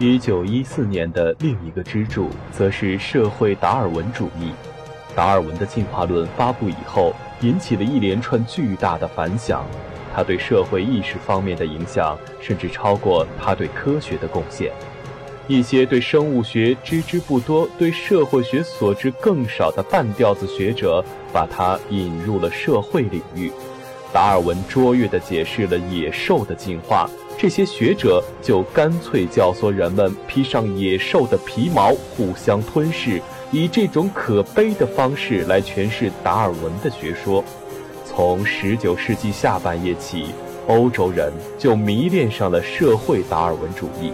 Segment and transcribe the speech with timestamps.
[0.00, 4.50] 一九一四年的另一个支柱，则是社会达尔文主义。
[5.14, 9.64] 达尔文的进化论发布以后，引起了一连串巨大的反响。
[10.12, 14.72] 他对社会意识方面的影响，甚至超过他对科学的贡献。
[15.46, 23.52] 一些对生物学知之不多、对社会学所知更少的半吊子学者，把他引入了社会领域。
[24.14, 37.44] 达尔文卓越地解释了野兽的进化，这些学者就干脆教唆人们披上野兽的皮毛，互相吞噬，以这种可悲的方式来诠释达尔文的学说。
[38.06, 40.26] 从19世纪下半叶起，
[40.68, 44.12] 欧洲人就迷恋上了社会达尔文主义。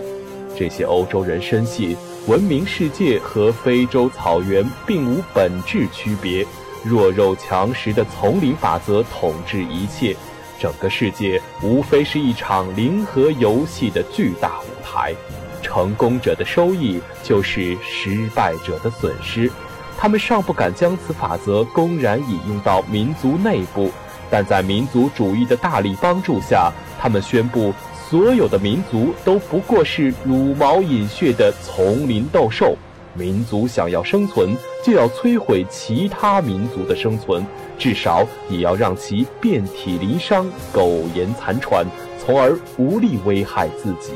[0.56, 1.94] 这些欧洲人深信，
[2.26, 6.46] 文明世界和非洲草原并无本质区别。
[6.82, 10.16] 弱肉强食的丛林法则统治一切，
[10.58, 15.14] 整个世界无非是一场零和游戏的巨大舞台，
[15.62, 19.50] 成功者的收益就是失败者的损失。
[19.98, 23.90] 他们尚不敢将此法则公然引用到民族内部，
[24.30, 27.74] 但在民族主义的大力帮助下，他们宣布
[28.08, 32.74] 所有的民族都不过是茹毛饮血的丛林斗兽。
[33.20, 37.46] 民族想要生存，就要摧毁其他民族的生存，
[37.78, 41.84] 至少也要让其遍体鳞伤、苟延残喘，
[42.18, 44.12] 从而无力危害自己。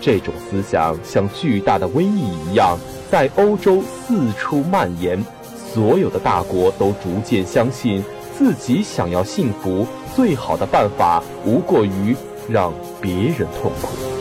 [0.00, 2.78] 这种思想像巨大的瘟疫一样，
[3.10, 5.24] 在欧洲四处蔓延。
[5.72, 8.04] 所有的大国都逐渐相信，
[8.36, 12.16] 自己想要幸福，最好的办法无过于
[12.48, 14.17] 让别人痛苦。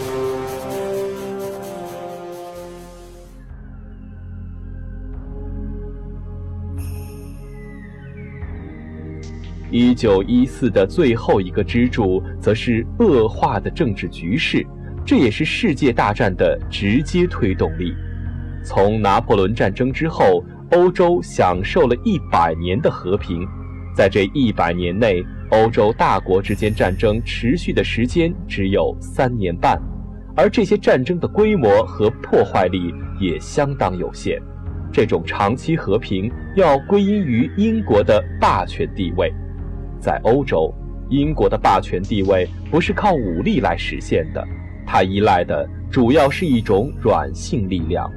[9.70, 14.66] 一九一四的最后一个支柱，则是恶化的政治局势，
[15.06, 17.94] 这也是世界大战的直接推动力。
[18.64, 23.46] 从拿破仑战争之后，欧洲享受了一百年的和平，
[23.96, 29.78] 在这一百年内，欧洲大国之间战争持续的时间只有三年半，
[30.36, 34.42] 而这些战争的规模和破坏力也相当有限。
[34.94, 39.30] 这种长期和平要归因于英国的霸权地位。
[40.08, 40.74] 在欧洲，
[41.10, 44.42] 英国的霸权地位不是靠武力来实现的，
[44.86, 48.10] 它依赖的主要是一种软性力量。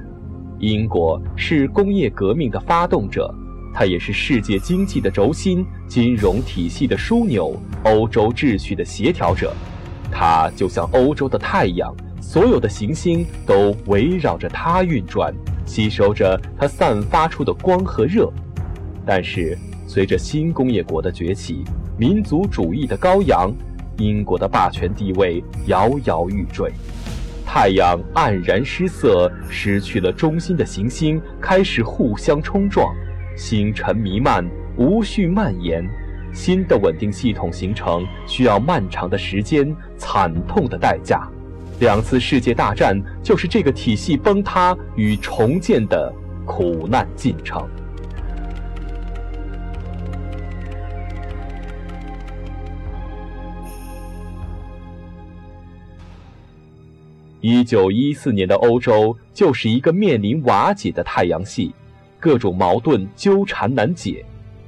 [0.60, 3.28] 英国是工业革命的发动者，
[3.74, 9.52] 它也是世界经济的轴心、金融体系的枢纽、欧洲秩序的协调者。
[10.12, 15.34] 它就像欧洲的太阳，所有的行星都围绕着它运转，
[15.66, 18.32] 吸收着它散发出的光和热。
[19.04, 19.58] 但是，
[19.88, 21.64] 随着新工业国的崛起，
[22.00, 23.52] 民族主义的羔羊，
[23.98, 26.72] 英国的霸权地位摇摇欲坠。
[27.44, 32.90] 太阳黯然失色，失去了中心的行星开始互相冲撞，
[33.36, 34.42] 星辰弥漫，
[34.78, 35.86] 无序蔓延。
[36.32, 41.28] 新的稳定系统形成需要漫长的时间、惨痛的代价。
[41.80, 46.10] 两次世界大战就是这个体系崩塌与重建的
[46.46, 47.68] 苦难进程。
[57.42, 61.72] 一九一四年的欧洲就是一个面临瓦解的太阳系，
[62.18, 64.22] 各种矛盾纠缠难解。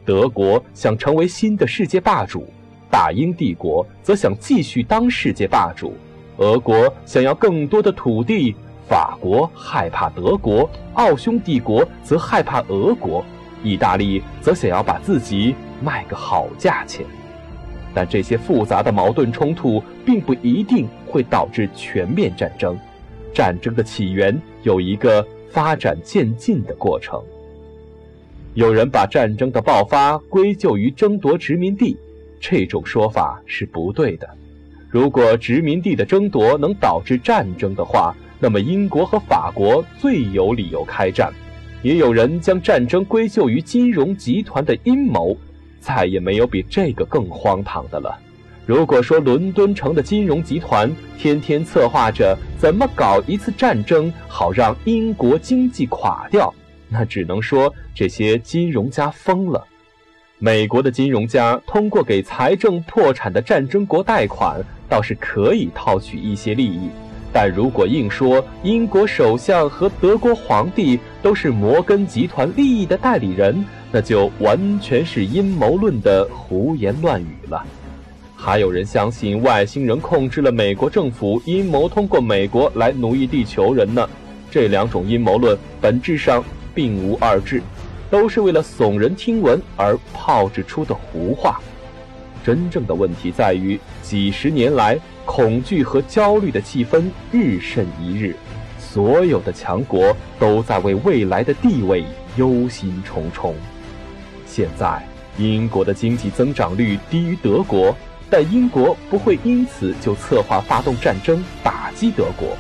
[0.07, 2.47] 德国想成为新的世界霸主，
[2.91, 5.95] 大英帝国则想继续当世界霸主，
[6.39, 8.55] 俄国想要更多的土地，
[8.89, 13.23] 法国害怕德国，奥匈帝国则害怕俄国，
[13.63, 17.05] 意大利则想要把自己卖个好价钱。
[17.95, 22.79] 但这些复杂的矛盾冲突并不一定会导致全面战争。
[23.35, 27.23] 战争的起源有一个发展渐进的过程。
[28.55, 31.97] 有人把战争的爆发归咎于争夺殖民地，
[32.39, 34.29] 这种说法是不对的。
[34.91, 41.33] 如果殖民地的争夺能导致战争的话，那么英国和法国最有理由开战。
[41.83, 45.37] 也有人将战争归咎于金融集团的阴谋。
[45.83, 48.19] 再也没有比这个更荒唐的了。
[48.65, 50.89] 如果说伦敦城的金融集团
[51.19, 56.55] 天天策划着怎么搞一次战争，好让英国经济垮掉，
[56.89, 59.67] 那只能说这些金融家疯了。
[60.39, 66.89] 美国的金融家通过给财政破产的战争国贷款，倒是可以套取一些利益。
[67.33, 77.65] 但如果硬说英国首相和德国皇帝都是摩根集团利益的代理人，那就完全是阴谋论的胡言乱语了。
[78.37, 84.09] 还有人相信外星人控制了美国政府，阴谋通过美国来奴役地球人呢。
[84.51, 86.45] 这两种阴谋论本质上
[86.75, 87.63] 并无二致，
[88.11, 91.61] 都是为了耸人听闻而炮制出的胡话。
[92.45, 98.37] 真正的问题在于，几十年来恐惧和焦虑的气氛日甚一日，
[98.79, 102.05] 所有的强国都在为未来的地位
[102.37, 103.55] 忧心忡忡。
[104.47, 105.03] 现在，
[105.39, 107.97] 英国的经济增长率低于德国。
[108.35, 112.57] 但英国不会因此就策划发动战争打击德国，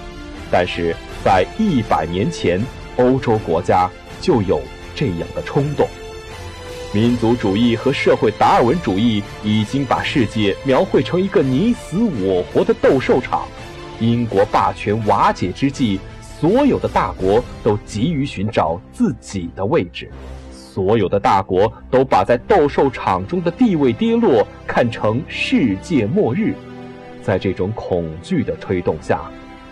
[0.50, 0.94] 但是
[1.24, 2.62] 在一百年前，
[2.98, 3.90] 欧洲国家
[4.20, 4.60] 就有
[4.94, 5.88] 这样的冲动。
[6.94, 13.48] 民族主义和社会达尔文主义已经把世界描绘成一个你死我活的斗兽场。
[13.98, 20.10] 英国霸权瓦解之际，所有的大国都急于寻找自己的位置。
[20.50, 26.54] 所有的大国都把在斗兽场中的地位跌落看成世界末日，
[27.22, 29.22] 在这种恐惧的推动下，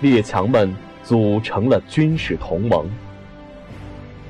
[0.00, 2.88] 列强们组成了军事同盟。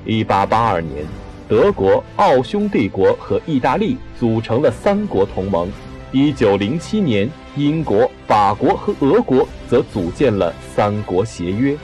[0.05, 1.05] 一八八二年，
[1.51, 5.67] 德国、奥匈帝国和意大利组成了三国同盟；
[6.13, 11.77] 一九零七年，英国、法国和俄国则组建了三国协约。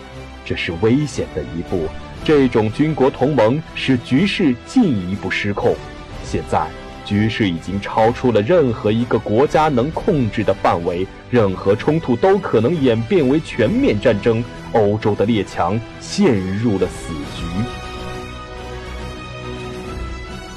[0.44, 1.88] 这是危险的一步。
[2.22, 5.74] 这种军国同盟使局势进一步失控，
[6.22, 6.64] 现在
[7.04, 14.44] 局势已经超出了任何一个国家能控制的范围，任何冲突都可能演变为全面战争。
[14.74, 17.85] 欧洲的列强陷入了死局。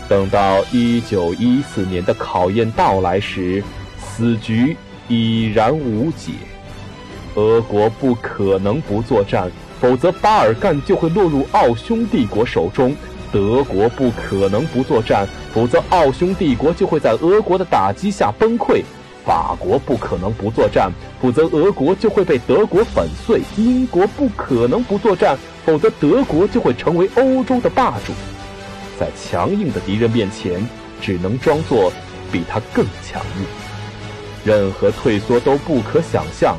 [0.09, 3.63] 等到一九一四年的考验到来时，
[3.99, 4.75] 死局
[5.07, 6.31] 已然无解，
[7.35, 9.51] 俄国不可能不作战。
[9.79, 12.91] 否则，巴尔干就会落入奥匈帝国手中；
[13.31, 18.81] 德国不可能不作战，否则奥匈帝国就会在俄国的打击下崩溃；
[19.23, 20.91] 法国不可能不作战，
[21.21, 28.11] 否则俄国就会被德国粉碎；英国不可能不作战，否则德国就会成为欧洲的霸主。
[28.99, 30.67] 在强硬的敌人面前，
[30.99, 31.91] 只能装作
[32.31, 33.45] 比他更强硬，
[34.43, 36.57] 任何退缩都不可想象。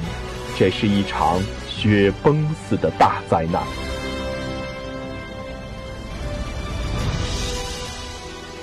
[0.58, 1.40] 这是一场。
[1.82, 3.62] 雪崩似的大灾难。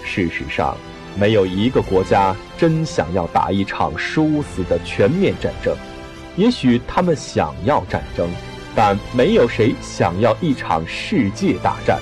[0.06, 0.78] 事实上，
[1.16, 5.76] 没有一个国家真想要打一场殊死的全面战争。
[6.36, 8.30] 也许他们想要战争，
[8.76, 12.00] 但没有谁想要一场世界大战。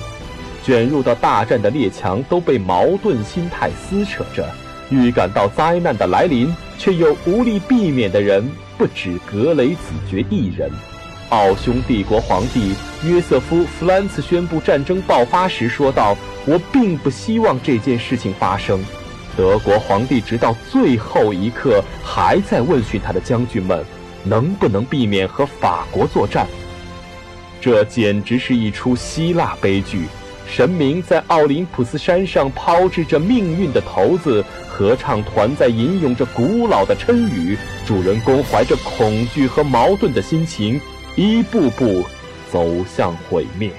[0.66, 4.50] 卷入到大战的列强都被矛盾心态撕扯着，
[4.90, 8.44] 预感到灾难的来临，却又无力避免的人
[8.76, 10.68] 不止格雷子爵一人。
[11.30, 12.74] 奥匈帝国皇帝
[13.04, 16.18] 约瑟夫·弗兰茨宣布战争爆发时说道
[16.48, 18.84] ：“我并不希望这件事情发生。”
[19.38, 23.84] 德国皇帝直到最后一刻还在问询他的将军们，
[24.24, 26.48] 能不能避免和法国作战。
[27.62, 30.06] 这简直是一出希腊悲剧。
[30.48, 40.80] 神明在奥林匹斯山上抛掷着命运的骰子，合唱团在吟咏着古老的谶语，主人公怀着恐惧和矛盾的心情。
[41.16, 42.04] 一步步
[42.52, 43.72] 走向毁灭。